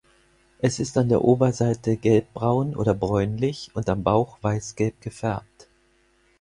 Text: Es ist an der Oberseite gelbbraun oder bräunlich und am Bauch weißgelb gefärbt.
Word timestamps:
Es 0.57 0.79
ist 0.79 0.97
an 0.97 1.09
der 1.09 1.23
Oberseite 1.23 1.95
gelbbraun 1.95 2.75
oder 2.75 2.95
bräunlich 2.95 3.69
und 3.75 3.87
am 3.87 4.01
Bauch 4.01 4.39
weißgelb 4.41 4.99
gefärbt. 4.99 5.67